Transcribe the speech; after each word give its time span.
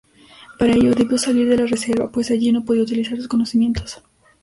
Para 0.57 0.73
ello 0.73 0.95
debió 0.95 1.15
salir 1.19 1.47
de 1.47 1.57
la 1.57 1.67
reserva 1.67 2.11
pues 2.11 2.31
allí 2.31 2.51
no 2.51 2.65
podía 2.65 2.81
utilizar 2.81 3.15
sus 3.17 3.27
conocimientos. 3.27 4.01